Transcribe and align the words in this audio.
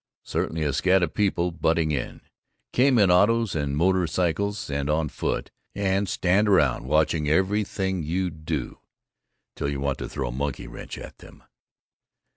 Certainly 0.23 0.63
a 0.63 0.69
scad 0.73 1.03
of 1.03 1.13
people 1.13 1.51
butting 1.51 1.91
in. 1.91 2.21
Come 2.73 2.97
in 2.97 3.11
autos 3.11 3.53
and 3.53 3.77
motor 3.77 4.07
cycles 4.07 4.67
and 4.67 4.89
on 4.89 5.09
foot, 5.09 5.51
and 5.75 6.09
stand 6.09 6.49
around 6.49 6.87
watching 6.87 7.29
everything 7.29 8.01
you 8.01 8.31
do 8.31 8.79
till 9.55 9.69
you 9.69 9.79
want 9.79 9.99
to 9.99 10.09
fire 10.09 10.23
a 10.23 10.31
monkey 10.31 10.65
wrench 10.65 10.97
at 10.97 11.19
them. 11.19 11.43